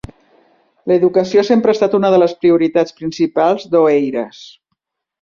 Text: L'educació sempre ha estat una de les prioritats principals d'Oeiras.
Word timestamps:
L'educació 0.91 1.43
sempre 1.51 1.75
ha 1.75 1.77
estat 1.79 1.99
una 1.99 2.13
de 2.17 2.21
les 2.23 2.35
prioritats 2.41 2.99
principals 3.03 3.71
d'Oeiras. 3.75 4.45